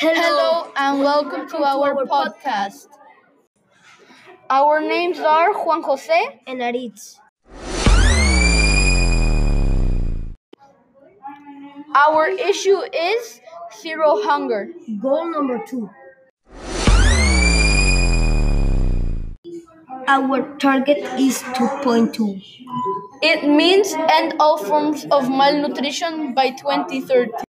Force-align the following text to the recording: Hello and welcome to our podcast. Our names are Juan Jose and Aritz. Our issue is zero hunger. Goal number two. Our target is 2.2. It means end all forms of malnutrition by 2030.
Hello 0.00 0.70
and 0.76 1.00
welcome 1.00 1.48
to 1.48 1.56
our 1.56 2.06
podcast. 2.06 2.86
Our 4.48 4.80
names 4.80 5.18
are 5.18 5.52
Juan 5.52 5.82
Jose 5.82 6.40
and 6.46 6.60
Aritz. 6.60 7.18
Our 11.96 12.28
issue 12.28 12.78
is 12.94 13.40
zero 13.82 14.22
hunger. 14.22 14.68
Goal 15.02 15.32
number 15.32 15.64
two. 15.66 15.90
Our 20.06 20.56
target 20.58 20.98
is 21.18 21.42
2.2. 21.58 22.40
It 23.20 23.48
means 23.48 23.92
end 24.08 24.34
all 24.38 24.58
forms 24.58 25.06
of 25.10 25.28
malnutrition 25.28 26.34
by 26.34 26.50
2030. 26.50 27.47